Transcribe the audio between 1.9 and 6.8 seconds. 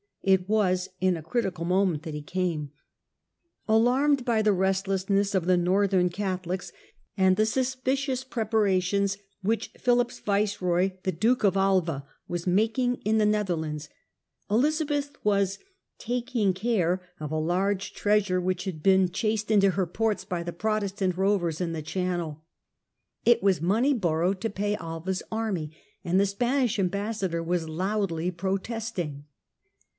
that he came. Alarmed by the restlessness of the Northern Catholics